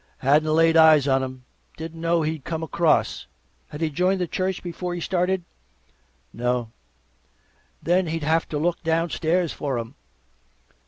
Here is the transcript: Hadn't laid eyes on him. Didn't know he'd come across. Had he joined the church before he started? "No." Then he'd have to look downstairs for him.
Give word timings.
Hadn't 0.17 0.49
laid 0.51 0.77
eyes 0.77 1.07
on 1.07 1.21
him. 1.21 1.43
Didn't 1.77 2.01
know 2.01 2.23
he'd 2.23 2.43
come 2.43 2.63
across. 2.63 3.27
Had 3.69 3.81
he 3.81 3.91
joined 3.91 4.19
the 4.19 4.25
church 4.25 4.63
before 4.63 4.95
he 4.95 4.99
started? 4.99 5.43
"No." 6.33 6.71
Then 7.83 8.07
he'd 8.07 8.23
have 8.23 8.49
to 8.49 8.57
look 8.57 8.81
downstairs 8.81 9.53
for 9.53 9.77
him. 9.77 9.93